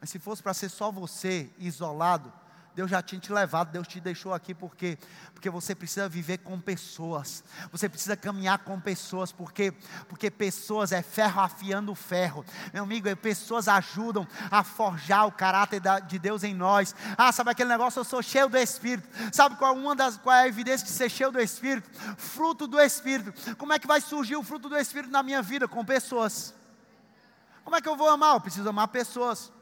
[0.00, 2.32] Mas se fosse para ser só você, isolado,
[2.74, 4.98] Deus já tinha te levado, Deus te deixou aqui porque
[5.32, 7.44] porque você precisa viver com pessoas.
[7.70, 9.72] Você precisa caminhar com pessoas, porque
[10.08, 12.44] porque pessoas é ferro afiando ferro.
[12.72, 16.94] Meu amigo, é, pessoas ajudam a forjar o caráter da, de Deus em nós.
[17.16, 18.00] Ah, sabe aquele negócio?
[18.00, 19.08] Eu sou cheio do Espírito.
[19.32, 21.88] Sabe qual, uma das, qual é a evidência de ser cheio do Espírito?
[22.16, 23.56] Fruto do Espírito.
[23.56, 25.68] Como é que vai surgir o fruto do Espírito na minha vida?
[25.68, 26.54] Com pessoas.
[27.62, 28.34] Como é que eu vou amar?
[28.34, 29.52] Eu preciso amar pessoas.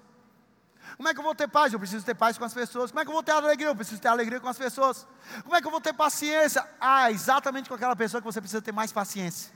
[0.96, 1.72] Como é que eu vou ter paz?
[1.72, 2.90] Eu preciso ter paz com as pessoas.
[2.90, 3.68] Como é que eu vou ter alegria?
[3.68, 5.07] Eu preciso ter alegria com as pessoas.
[5.42, 6.66] Como é que eu vou ter paciência?
[6.81, 9.52] Ah, exatamente com aquela pessoa que você precisa ter mais paciência.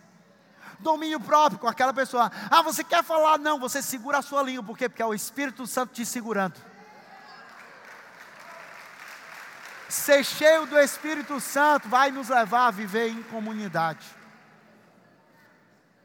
[0.78, 2.30] Domínio próprio com aquela pessoa.
[2.50, 3.38] Ah, você quer falar?
[3.38, 4.62] Não, você segura a sua língua.
[4.62, 4.88] Por quê?
[4.88, 6.54] Porque é o Espírito Santo te segurando.
[9.88, 14.04] Ser cheio do Espírito Santo vai nos levar a viver em comunidade.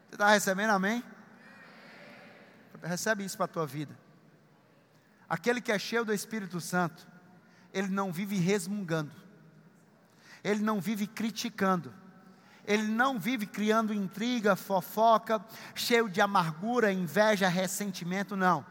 [0.08, 1.04] Você está recebendo amém?
[2.84, 4.01] Recebe isso para a tua vida.
[5.32, 7.08] Aquele que é cheio do Espírito Santo,
[7.74, 9.14] ele não vive resmungando,
[10.44, 11.94] ele não vive criticando,
[12.66, 15.42] ele não vive criando intriga, fofoca,
[15.74, 18.66] cheio de amargura, inveja, ressentimento, não.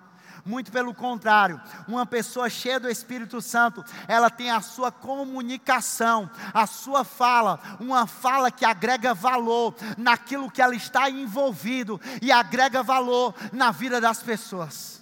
[0.44, 6.66] Muito pelo contrário, uma pessoa cheia do Espírito Santo, ela tem a sua comunicação, a
[6.66, 13.34] sua fala, uma fala que agrega valor naquilo que ela está envolvido e agrega valor
[13.50, 14.99] na vida das pessoas.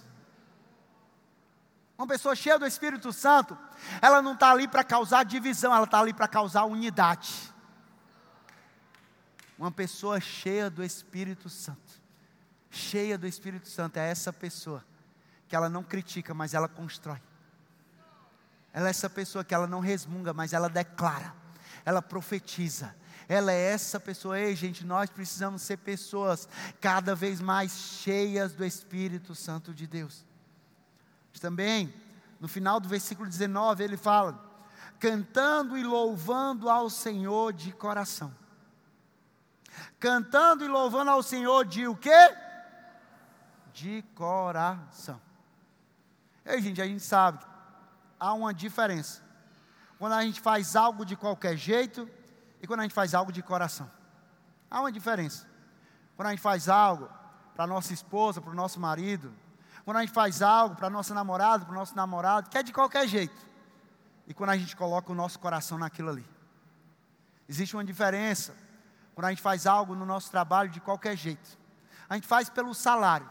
[1.99, 3.57] Uma pessoa cheia do Espírito Santo,
[4.01, 7.53] ela não está ali para causar divisão, ela está ali para causar unidade.
[9.57, 12.01] Uma pessoa cheia do Espírito Santo,
[12.71, 14.81] cheia do Espírito Santo, é essa pessoa
[15.49, 17.21] que ela não critica, mas ela constrói.
[18.71, 21.35] Ela é essa pessoa que ela não resmunga, mas ela declara,
[21.83, 22.95] ela profetiza.
[23.27, 26.47] Ela é essa pessoa, ei gente, nós precisamos ser pessoas
[26.79, 30.28] cada vez mais cheias do Espírito Santo de Deus.
[31.39, 31.93] Também,
[32.39, 34.49] no final do versículo 19, ele fala:
[34.99, 38.33] cantando e louvando ao Senhor de coração.
[39.99, 42.35] Cantando e louvando ao Senhor de o quê?
[43.73, 45.19] De coração.
[46.45, 47.39] Ei, gente, a gente sabe,
[48.19, 49.21] há uma diferença.
[49.97, 52.09] Quando a gente faz algo de qualquer jeito
[52.61, 53.89] e quando a gente faz algo de coração.
[54.69, 55.47] Há uma diferença.
[56.15, 57.09] Quando a gente faz algo
[57.55, 59.33] para nossa esposa, para o nosso marido,
[59.85, 62.71] quando a gente faz algo para nossa namorada, para o nosso namorado, que é de
[62.71, 63.47] qualquer jeito.
[64.27, 66.25] E quando a gente coloca o nosso coração naquilo ali.
[67.47, 68.55] Existe uma diferença
[69.15, 71.57] quando a gente faz algo no nosso trabalho de qualquer jeito.
[72.07, 73.29] A gente faz pelo salário.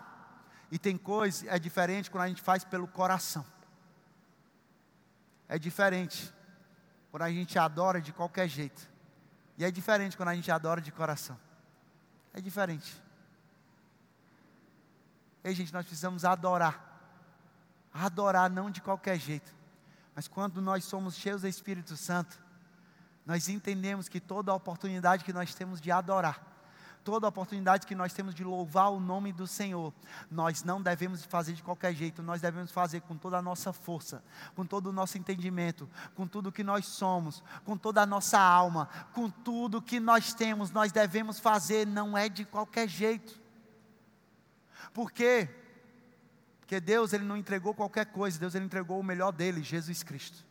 [0.70, 3.44] E tem coisa, é diferente quando a gente faz pelo coração.
[5.48, 6.32] É diferente
[7.10, 8.88] quando a gente adora de qualquer jeito.
[9.56, 11.38] E é diferente quando a gente adora de coração.
[12.34, 13.02] É diferente.
[15.42, 16.84] Ei, gente, nós precisamos adorar.
[17.92, 19.54] Adorar não de qualquer jeito.
[20.14, 22.38] Mas quando nós somos cheios do Espírito Santo,
[23.24, 26.42] nós entendemos que toda oportunidade que nós temos de adorar,
[27.04, 29.92] toda oportunidade que nós temos de louvar o nome do Senhor,
[30.30, 34.24] nós não devemos fazer de qualquer jeito, nós devemos fazer com toda a nossa força,
[34.56, 38.88] com todo o nosso entendimento, com tudo que nós somos, com toda a nossa alma,
[39.12, 43.47] com tudo que nós temos, nós devemos fazer, não é de qualquer jeito.
[44.92, 45.48] Por quê?
[46.60, 50.44] Porque Deus ele não entregou qualquer coisa, Deus ele entregou o melhor dele, Jesus Cristo.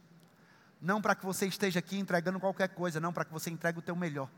[0.82, 3.82] Não para que você esteja aqui entregando qualquer coisa, não para que você entregue o
[3.82, 4.30] teu melhor.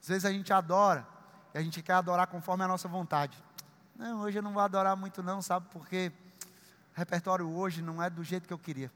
[0.00, 1.06] Às vezes a gente adora
[1.54, 3.36] e a gente quer adorar conforme a nossa vontade.
[3.96, 5.66] Não, hoje eu não vou adorar muito não, sabe?
[5.70, 6.12] Porque
[6.94, 8.90] o repertório hoje não é do jeito que eu queria.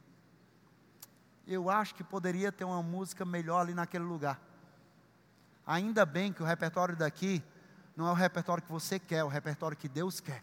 [1.46, 4.40] Eu acho que poderia ter uma música melhor ali naquele lugar.
[5.64, 7.42] Ainda bem que o repertório daqui
[7.96, 10.42] não é o repertório que você quer, é o repertório que Deus quer.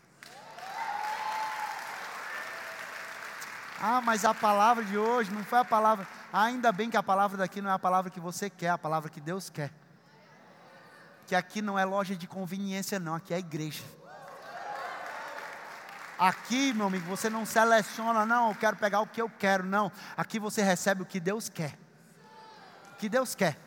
[3.80, 6.08] Ah, mas a palavra de hoje não foi a palavra.
[6.32, 8.78] Ainda bem que a palavra daqui não é a palavra que você quer, é a
[8.78, 9.72] palavra que Deus quer.
[11.28, 13.84] Que aqui não é loja de conveniência, não, aqui é igreja.
[16.18, 19.92] Aqui, meu amigo, você não seleciona, não, eu quero pegar o que eu quero, não.
[20.16, 21.78] Aqui você recebe o que Deus quer.
[22.94, 23.58] O que Deus quer.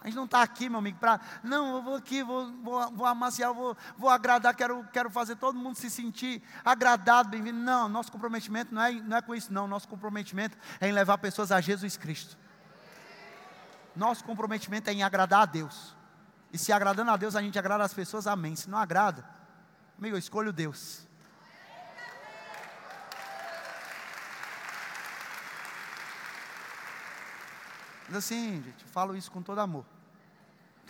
[0.00, 1.20] A gente não está aqui, meu amigo, para.
[1.42, 5.58] Não, eu vou aqui, vou, vou, vou amaciar, vou, vou agradar, quero, quero fazer todo
[5.58, 7.58] mundo se sentir agradado, bem-vindo.
[7.58, 9.66] Não, nosso comprometimento não é, não é com isso, não.
[9.66, 12.36] Nosso comprometimento é em levar pessoas a Jesus Cristo.
[13.96, 15.96] Nosso comprometimento é em agradar a Deus.
[16.52, 18.54] E se agradando a Deus, a gente agrada as pessoas, amém.
[18.54, 19.24] Se não agrada,
[19.98, 21.07] amigo, eu escolho Deus.
[28.08, 29.84] Mas assim, gente, eu falo isso com todo amor.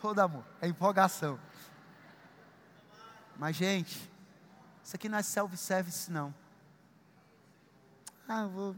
[0.01, 0.45] Todo amor.
[0.61, 1.39] É empolgação.
[3.37, 4.09] Mas, gente,
[4.83, 6.33] isso aqui não é self-service, não.
[8.29, 8.77] Ah, vou.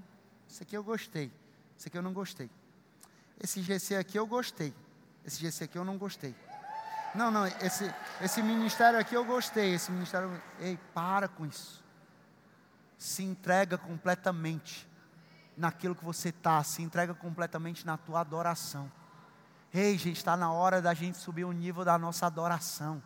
[0.49, 1.31] Isso aqui eu gostei.
[1.77, 2.51] Isso aqui eu não gostei.
[3.39, 4.75] Esse GC aqui eu gostei.
[5.25, 6.35] Esse GC aqui eu não gostei.
[7.15, 9.75] Não, não, esse, esse ministério aqui eu gostei.
[9.75, 10.43] Esse ministério.
[10.59, 11.85] Ei, para com isso.
[12.97, 14.90] Se entrega completamente
[15.57, 18.91] naquilo que você está, se entrega completamente na tua adoração.
[19.73, 23.03] Ei, gente, está na hora da gente subir o nível da nossa adoração.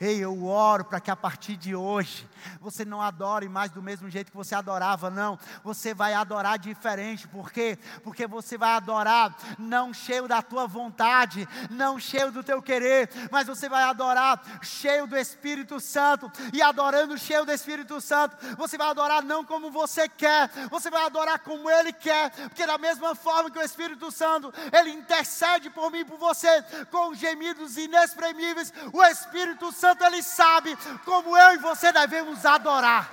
[0.00, 2.28] Ei, eu oro para que a partir de hoje
[2.60, 5.36] você não adore mais do mesmo jeito que você adorava, não.
[5.64, 7.76] Você vai adorar diferente, por quê?
[8.04, 13.48] Porque você vai adorar não cheio da tua vontade, não cheio do teu querer, mas
[13.48, 16.30] você vai adorar cheio do Espírito Santo.
[16.52, 21.04] E adorando cheio do Espírito Santo, você vai adorar não como você quer, você vai
[21.06, 25.90] adorar como Ele quer, porque da mesma forma que o Espírito Santo, Ele intercede por
[25.90, 31.58] mim por você com gemidos inexprimíveis, o Espírito Santo Santo, Ele sabe como eu e
[31.58, 33.10] você devemos adorar.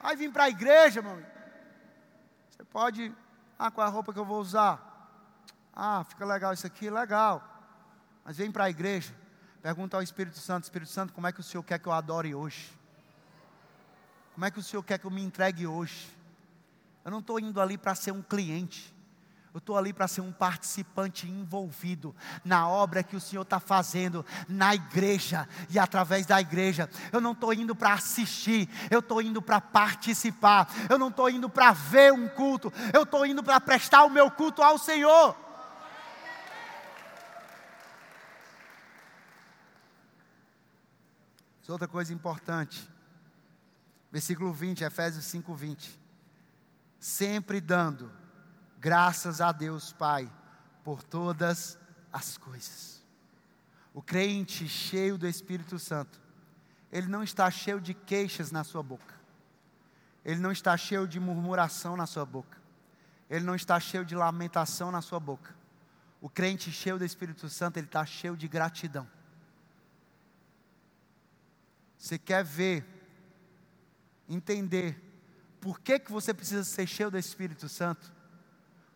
[0.00, 1.22] Aí vim para a igreja, amigo.
[2.50, 3.14] Você pode.
[3.58, 4.80] Ah, qual é a roupa que eu vou usar?
[5.72, 7.46] Ah, fica legal isso aqui, legal.
[8.24, 9.14] Mas vem para a igreja.
[9.60, 12.34] Pergunta ao Espírito Santo: Espírito Santo, como é que o Senhor quer que eu adore
[12.34, 12.72] hoje?
[14.34, 16.10] Como é que o Senhor quer que eu me entregue hoje?
[17.04, 18.92] Eu não estou indo ali para ser um cliente.
[19.54, 24.24] Eu estou ali para ser um participante envolvido na obra que o Senhor está fazendo
[24.48, 26.88] na igreja e através da igreja.
[27.12, 30.68] Eu não estou indo para assistir, eu estou indo para participar.
[30.88, 34.30] Eu não estou indo para ver um culto, eu estou indo para prestar o meu
[34.30, 35.36] culto ao Senhor.
[41.68, 42.86] Outra coisa importante,
[44.10, 45.98] versículo 20, Efésios 5, 20.
[47.00, 48.12] Sempre dando
[48.82, 50.28] Graças a Deus, Pai,
[50.82, 51.78] por todas
[52.12, 53.00] as coisas.
[53.94, 56.20] O crente cheio do Espírito Santo,
[56.90, 59.14] ele não está cheio de queixas na sua boca,
[60.24, 62.58] ele não está cheio de murmuração na sua boca,
[63.30, 65.54] ele não está cheio de lamentação na sua boca.
[66.20, 69.08] O crente cheio do Espírito Santo, ele está cheio de gratidão.
[71.96, 72.84] Você quer ver,
[74.28, 75.00] entender,
[75.60, 78.21] por que, que você precisa ser cheio do Espírito Santo?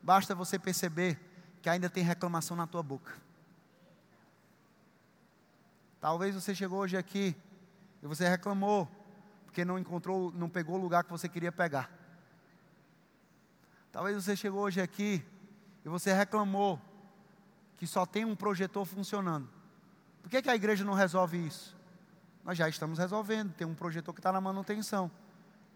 [0.07, 1.19] Basta você perceber
[1.61, 3.13] que ainda tem reclamação na tua boca.
[6.01, 7.35] Talvez você chegou hoje aqui
[8.01, 8.89] e você reclamou
[9.45, 11.91] porque não encontrou, não pegou o lugar que você queria pegar.
[13.91, 15.27] Talvez você chegou hoje aqui
[15.85, 16.81] e você reclamou
[17.77, 19.49] que só tem um projetor funcionando.
[20.23, 21.77] Por que, que a igreja não resolve isso?
[22.45, 25.11] Nós já estamos resolvendo, tem um projetor que está na manutenção.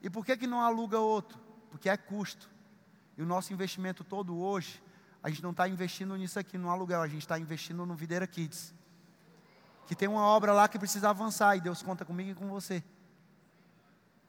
[0.00, 1.36] E por que, que não aluga outro?
[1.68, 2.48] Porque é custo.
[3.20, 4.82] E o nosso investimento todo hoje,
[5.22, 8.26] a gente não está investindo nisso aqui no aluguel, a gente está investindo no Videira
[8.26, 8.72] Kids.
[9.86, 12.82] Que tem uma obra lá que precisa avançar e Deus conta comigo e com você.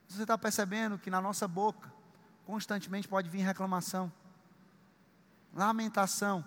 [0.10, 1.90] Você está percebendo que na nossa boca
[2.46, 4.12] constantemente pode vir reclamação,
[5.54, 6.44] lamentação,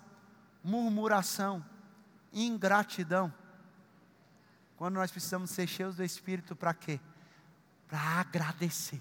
[0.62, 1.64] murmuração,
[2.30, 3.32] ingratidão.
[4.76, 7.00] Quando nós precisamos ser cheios do Espírito para quê?
[7.88, 9.00] Para agradecer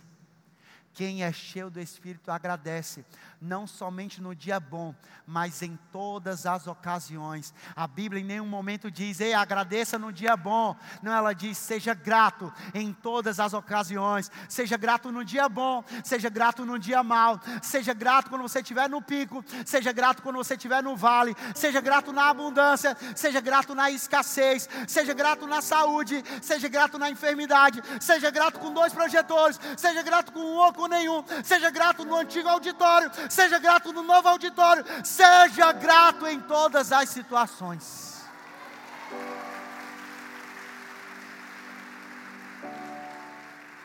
[0.94, 3.04] Quem é cheio do Espírito agradece,
[3.42, 4.94] não somente no dia bom,
[5.26, 7.52] mas em todas as ocasiões.
[7.76, 10.76] A Bíblia em nenhum momento diz, ei, agradeça no dia bom.
[11.02, 14.30] Não, ela diz, seja grato em todas as ocasiões.
[14.48, 17.40] Seja grato no dia bom, seja grato no dia mal.
[17.64, 21.36] Seja grato quando você estiver no pico, seja grato quando você estiver no vale.
[21.56, 24.70] Seja grato na abundância, seja grato na escassez.
[24.88, 27.82] Seja grato na saúde, seja grato na enfermidade.
[28.00, 31.24] Seja grato com dois projetores, seja grato com um ou com nenhum.
[31.44, 34.84] Seja grato no antigo auditório, seja grato no novo auditório.
[35.04, 38.14] Seja grato em todas as situações.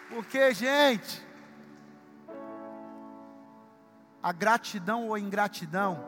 [0.08, 1.24] Porque, gente,
[4.22, 6.04] a gratidão ou ingratidão,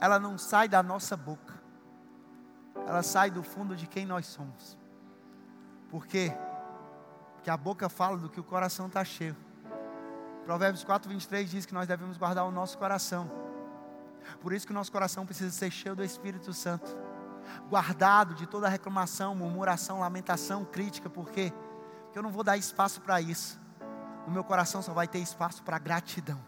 [0.00, 1.60] ela não sai da nossa boca,
[2.86, 4.76] ela sai do fundo de quem nós somos.
[5.90, 6.32] Por quê?
[7.34, 9.36] Porque a boca fala do que o coração está cheio.
[10.44, 13.30] Provérbios 4, 23 diz que nós devemos guardar o nosso coração.
[14.40, 16.96] Por isso que o nosso coração precisa ser cheio do Espírito Santo.
[17.68, 21.08] Guardado de toda reclamação, murmuração, lamentação, crítica.
[21.08, 21.52] Por quê?
[22.04, 23.60] Porque eu não vou dar espaço para isso.
[24.26, 26.40] No meu coração só vai ter espaço para gratidão.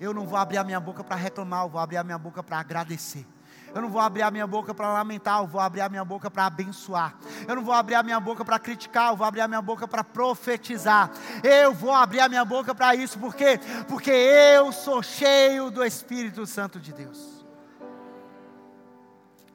[0.00, 2.42] Eu não vou abrir a minha boca para reclamar, eu vou abrir a minha boca
[2.42, 3.26] para agradecer.
[3.74, 6.30] Eu não vou abrir a minha boca para lamentar, eu vou abrir a minha boca
[6.30, 7.14] para abençoar.
[7.46, 9.86] Eu não vou abrir a minha boca para criticar, eu vou abrir a minha boca
[9.86, 11.10] para profetizar.
[11.42, 13.60] Eu vou abrir a minha boca para isso, por quê?
[13.86, 17.44] Porque eu sou cheio do Espírito Santo de Deus.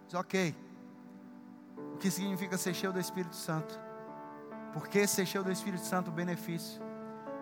[0.08, 0.56] Diz, ok.
[1.94, 3.80] O que significa ser cheio do Espírito Santo?
[4.74, 6.82] Por que ser cheio do Espírito Santo benefício?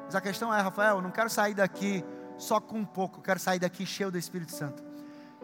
[0.06, 2.04] Mas a questão é, Rafael, eu não quero sair daqui
[2.38, 4.91] só com um pouco, eu quero sair daqui cheio do Espírito Santo.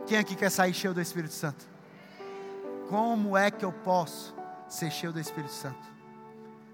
[0.08, 1.68] Quem aqui quer sair cheio do Espírito Santo?
[2.88, 4.34] Como é que eu posso
[4.70, 5.86] ser cheio do Espírito Santo?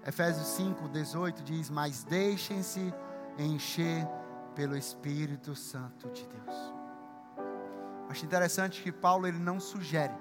[0.06, 2.94] Efésios 5, 18 diz: Mas deixem-se
[3.36, 4.06] encher
[4.54, 6.74] pelo Espírito Santo de Deus.
[8.08, 10.14] Acho interessante que Paulo ele não sugere,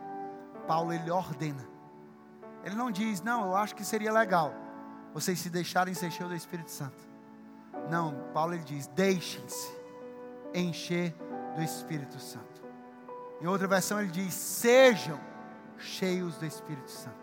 [0.68, 1.64] Paulo ele ordena.
[2.64, 4.54] Ele não diz, não, eu acho que seria legal
[5.14, 7.08] vocês se deixarem ser cheios do Espírito Santo.
[7.92, 9.72] Não, Paulo ele diz: deixem-se
[10.52, 11.16] encher
[11.56, 12.63] do Espírito Santo.
[13.44, 15.20] Em outra versão ele diz: sejam
[15.78, 17.22] cheios do Espírito Santo.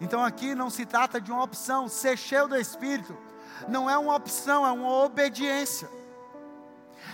[0.00, 3.16] Então aqui não se trata de uma opção, ser cheio do Espírito
[3.66, 5.90] não é uma opção, é uma obediência.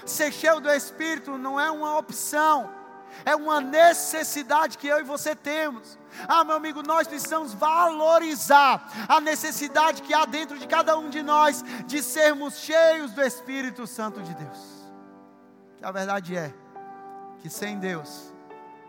[0.05, 2.71] Ser cheio do Espírito não é uma opção,
[3.25, 5.99] é uma necessidade que eu e você temos.
[6.29, 11.23] Ah, meu amigo, nós precisamos valorizar a necessidade que há dentro de cada um de
[11.23, 14.85] nós de sermos cheios do Espírito Santo de Deus.
[15.83, 16.53] A verdade é,
[17.45, 18.33] que sem Deus,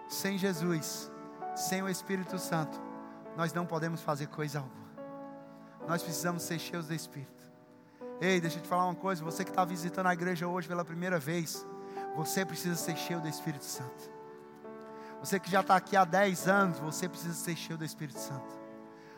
[0.08, 1.12] sem Jesus,
[1.58, 2.82] sem o Espírito Santo,
[3.36, 4.86] nós não podemos fazer coisa alguma.
[5.86, 7.44] Nós precisamos ser cheios do Espírito.
[8.22, 10.86] Ei, deixa eu te falar uma coisa: você que está visitando a igreja hoje pela
[10.86, 11.68] primeira vez,
[12.16, 14.10] você precisa ser cheio do Espírito Santo.
[15.20, 18.65] Você que já está aqui há 10 anos, você precisa ser cheio do Espírito Santo.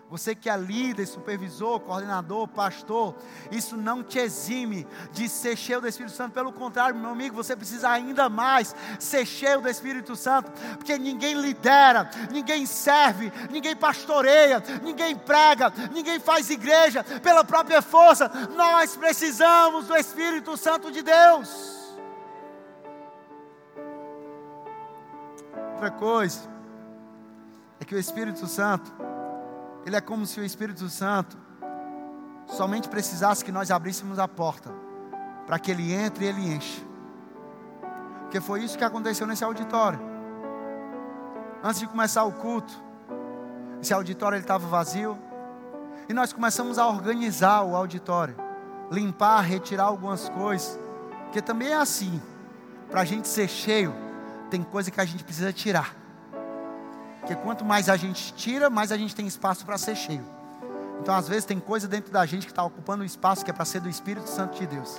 [0.09, 3.13] Você que é líder, supervisor, coordenador, pastor,
[3.51, 6.31] isso não te exime de ser cheio do Espírito Santo.
[6.31, 11.33] Pelo contrário, meu amigo, você precisa ainda mais ser cheio do Espírito Santo, porque ninguém
[11.33, 18.31] lidera, ninguém serve, ninguém pastoreia, ninguém prega, ninguém faz igreja pela própria força.
[18.55, 21.75] Nós precisamos do Espírito Santo de Deus.
[25.73, 26.49] Outra coisa
[27.79, 29.06] é que o Espírito Santo
[29.87, 31.37] ele é como se o Espírito Santo
[32.45, 34.69] somente precisasse que nós abríssemos a porta
[35.45, 36.85] para que ele entre e ele enche.
[38.23, 39.97] Porque foi isso que aconteceu nesse auditório.
[41.63, 42.73] Antes de começar o culto,
[43.81, 45.17] esse auditório estava vazio
[46.09, 48.35] e nós começamos a organizar o auditório,
[48.91, 50.77] limpar, retirar algumas coisas,
[51.23, 52.21] porque também é assim.
[52.91, 53.95] Para a gente ser cheio,
[54.49, 55.95] tem coisa que a gente precisa tirar.
[57.27, 60.23] Porque quanto mais a gente tira, mais a gente tem espaço para ser cheio.
[61.01, 63.53] Então, às vezes, tem coisa dentro da gente que está ocupando o espaço que é
[63.53, 64.97] para ser do Espírito Santo de Deus.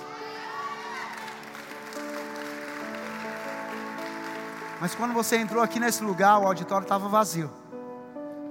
[4.79, 7.49] Mas quando você entrou aqui nesse lugar, o auditório estava vazio.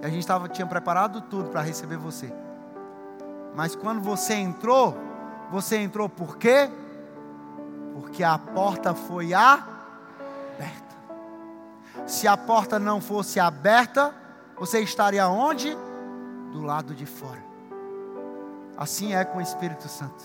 [0.02, 2.34] E a gente tava, tinha preparado tudo para receber você.
[3.54, 4.98] Mas quando você entrou,
[5.52, 6.68] você entrou por quê?
[7.94, 10.87] Porque a porta foi aberta.
[12.08, 14.14] Se a porta não fosse aberta,
[14.56, 15.76] você estaria onde?
[16.52, 17.44] Do lado de fora.
[18.78, 20.24] Assim é com o Espírito Santo.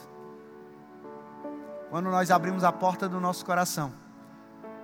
[1.89, 3.91] Quando nós abrimos a porta do nosso coração,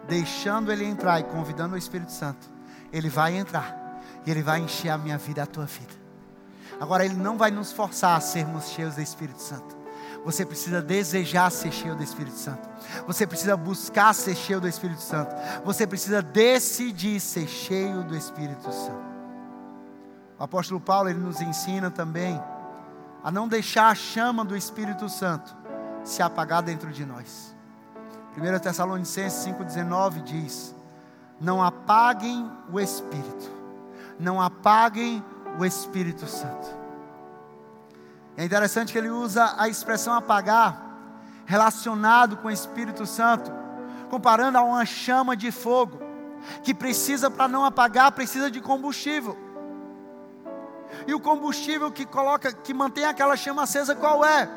[0.09, 2.51] deixando ele entrar e convidando o Espírito Santo,
[2.91, 5.93] ele vai entrar e ele vai encher a minha vida, a tua vida.
[6.81, 9.78] Agora, ele não vai nos forçar a sermos cheios do Espírito Santo
[10.25, 12.69] Você precisa desejar ser cheio do Espírito Santo.
[13.07, 15.33] Você precisa buscar ser cheio do Espírito Santo.
[15.63, 19.09] Você precisa decidir ser cheio do Espírito Santo.
[20.37, 22.41] O apóstolo Paulo ele nos ensina também
[23.23, 25.55] a não deixar a chama do Espírito Santo
[26.03, 27.55] se apagar dentro de nós.
[28.37, 30.75] 1 Tessalonicenses 5,19 diz:
[31.39, 33.51] Não apaguem o Espírito,
[34.17, 35.23] não apaguem
[35.57, 36.78] o Espírito Santo.
[38.39, 40.81] É interessante que ele usa a expressão apagar,
[41.45, 43.51] relacionado com o Espírito Santo,
[44.09, 45.99] comparando a uma chama de fogo,
[46.63, 49.37] que precisa, para não apagar, precisa de combustível.
[51.05, 54.49] E o combustível que coloca, que mantém aquela chama acesa, qual é?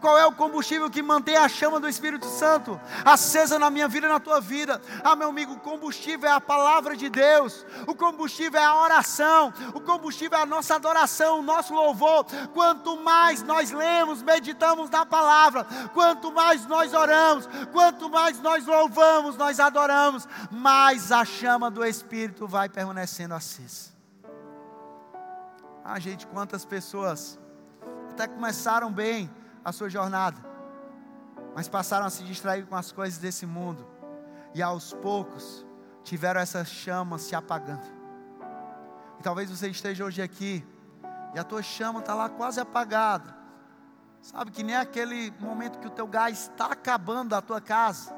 [0.00, 4.06] Qual é o combustível que mantém a chama do Espírito Santo acesa na minha vida
[4.06, 4.80] e na tua vida?
[5.02, 9.52] Ah, meu amigo, o combustível é a palavra de Deus, o combustível é a oração,
[9.74, 12.26] o combustível é a nossa adoração, o nosso louvor.
[12.52, 19.36] Quanto mais nós lemos, meditamos na palavra, quanto mais nós oramos, quanto mais nós louvamos,
[19.36, 23.92] nós adoramos, mais a chama do Espírito vai permanecendo acesa.
[25.84, 27.38] Ah, gente, quantas pessoas
[28.10, 29.28] até começaram bem
[29.64, 30.40] a sua jornada,
[31.54, 33.86] mas passaram a se distrair com as coisas desse mundo,
[34.54, 35.66] e aos poucos
[36.02, 37.86] tiveram essa chama se apagando.
[39.18, 40.66] E talvez você esteja hoje aqui,
[41.34, 43.36] e a tua chama está lá quase apagada,
[44.20, 48.14] sabe que nem aquele momento que o teu gás está acabando da tua casa,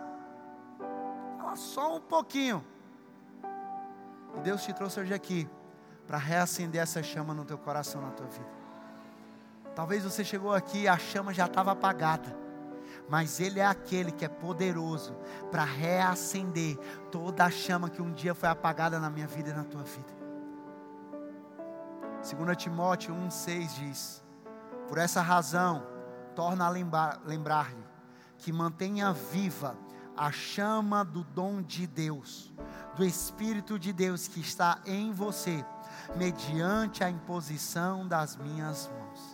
[1.38, 2.64] ela só um pouquinho,
[4.36, 5.48] e Deus te trouxe hoje aqui
[6.06, 8.63] para reacender essa chama no teu coração, na tua vida.
[9.74, 12.36] Talvez você chegou aqui e a chama já estava apagada.
[13.08, 15.16] Mas Ele é aquele que é poderoso
[15.50, 16.78] para reacender
[17.10, 20.14] toda a chama que um dia foi apagada na minha vida e na tua vida.
[22.22, 24.24] 2 Timóteo 1,6 diz:
[24.88, 25.86] Por essa razão,
[26.34, 27.84] torna a lembrar-lhe
[28.38, 29.76] que mantenha viva
[30.16, 32.54] a chama do dom de Deus,
[32.96, 35.64] do Espírito de Deus que está em você,
[36.16, 39.33] mediante a imposição das minhas mãos.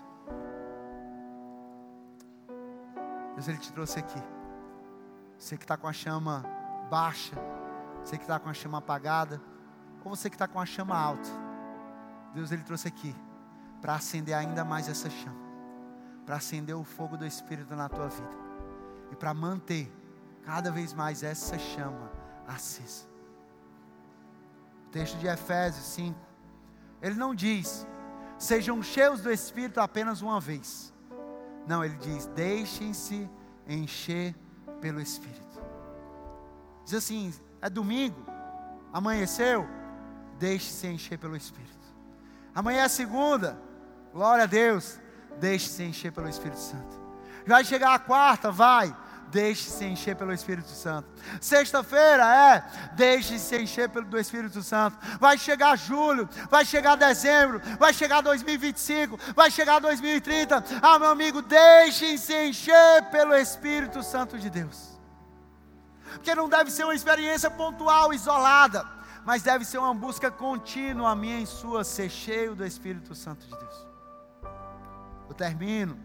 [3.40, 4.22] Deus ele te trouxe aqui.
[5.38, 6.44] Você que está com a chama
[6.90, 7.34] baixa,
[8.04, 9.40] você que está com a chama apagada,
[10.04, 11.30] ou você que está com a chama alta.
[12.34, 13.16] Deus ele trouxe aqui
[13.80, 15.40] para acender ainda mais essa chama,
[16.26, 18.36] para acender o fogo do Espírito na tua vida
[19.10, 19.90] e para manter
[20.44, 22.12] cada vez mais essa chama
[22.46, 23.06] acesa.
[24.86, 26.18] O texto de Efésios 5,
[27.00, 27.86] ele não diz,
[28.36, 30.92] sejam cheios do Espírito apenas uma vez.
[31.66, 33.28] Não, ele diz: deixem-se
[33.66, 34.34] encher
[34.80, 35.60] pelo Espírito.
[36.84, 38.24] Diz assim: é domingo,
[38.92, 39.66] amanheceu,
[40.38, 41.70] deixe-se encher pelo Espírito.
[42.54, 43.60] Amanhã é segunda,
[44.12, 44.98] glória a Deus,
[45.38, 46.98] deixe-se encher pelo Espírito Santo.
[47.46, 48.94] Vai chegar a quarta, vai,
[49.30, 51.08] deixe-se encher pelo Espírito Santo.
[51.40, 52.64] Sexta-feira é,
[52.94, 54.98] deixe-se encher pelo do Espírito Santo.
[55.18, 60.64] Vai chegar julho, vai chegar dezembro, vai chegar 2025, vai chegar 2030.
[60.82, 64.98] Ah, meu amigo, deixe-se encher pelo Espírito Santo de Deus.
[66.14, 68.84] Porque não deve ser uma experiência pontual, isolada,
[69.24, 73.46] mas deve ser uma busca contínua, a minha e sua, ser cheio do Espírito Santo
[73.46, 73.86] de Deus.
[75.28, 75.96] Eu termino.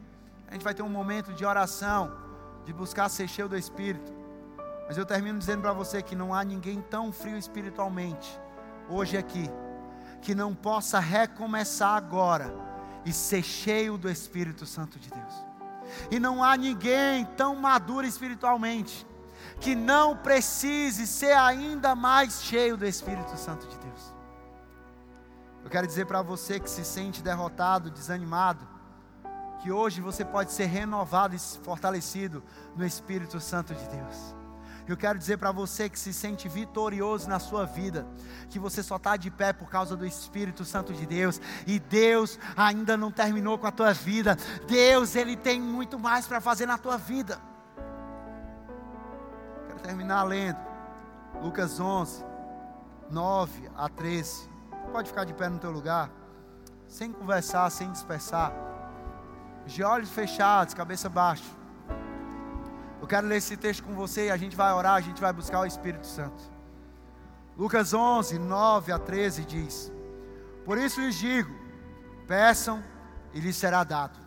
[0.47, 2.24] A gente vai ter um momento de oração
[2.65, 4.11] de buscar ser cheio do Espírito.
[4.87, 8.39] Mas eu termino dizendo para você que não há ninguém tão frio espiritualmente,
[8.89, 9.49] hoje aqui,
[10.21, 12.53] que não possa recomeçar agora
[13.05, 15.33] e ser cheio do Espírito Santo de Deus.
[16.11, 19.05] E não há ninguém tão maduro espiritualmente,
[19.59, 24.13] que não precise ser ainda mais cheio do Espírito Santo de Deus.
[25.63, 28.67] Eu quero dizer para você que se sente derrotado, desanimado,
[29.65, 32.43] que hoje você pode ser renovado e fortalecido
[32.75, 34.35] no Espírito Santo de Deus.
[34.87, 38.05] Eu quero dizer para você que se sente vitorioso na sua vida,
[38.47, 42.37] que você só está de pé por causa do Espírito Santo de Deus, e Deus
[42.55, 44.37] ainda não terminou com a tua vida,
[44.67, 47.41] Deus, Ele tem muito mais para fazer na tua vida.
[49.67, 50.59] Quero terminar lendo
[51.41, 52.23] Lucas 11,
[53.09, 54.47] 9 a 13.
[54.91, 56.11] Pode ficar de pé no teu lugar,
[56.87, 58.74] sem conversar, sem dispersar
[59.65, 61.43] de olhos fechados, cabeça baixa.
[63.01, 65.33] Eu quero ler esse texto com você e a gente vai orar, a gente vai
[65.33, 66.41] buscar o Espírito Santo.
[67.57, 69.91] Lucas 11, 9 a 13 diz:
[70.63, 71.53] Por isso lhes digo:
[72.27, 72.83] peçam
[73.33, 74.17] e lhes será dado,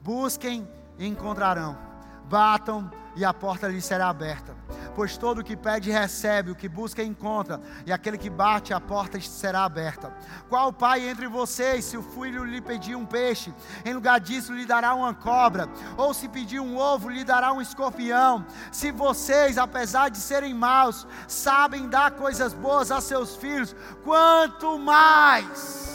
[0.00, 0.68] busquem
[0.98, 1.76] e encontrarão,
[2.24, 4.56] batam e a porta lhes será aberta.
[4.98, 8.80] Pois todo o que pede recebe, o que busca encontra, e aquele que bate a
[8.80, 10.12] porta será aberta.
[10.48, 14.66] Qual pai entre vocês, se o filho lhe pedir um peixe, em lugar disso lhe
[14.66, 18.44] dará uma cobra, ou se pedir um ovo, lhe dará um escorpião?
[18.72, 25.86] Se vocês, apesar de serem maus, sabem dar coisas boas a seus filhos, quanto mais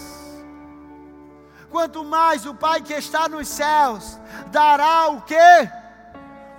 [1.70, 4.18] quanto mais o Pai que está nos céus
[4.52, 5.83] dará o que?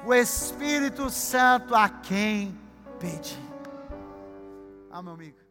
[0.06, 2.58] O Espírito Santo a quem
[2.98, 3.38] pedir.
[4.90, 5.43] Ah, meu amigo.